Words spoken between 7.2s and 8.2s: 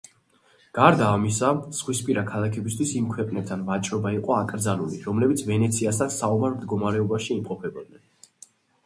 იმყოფებოდნენ.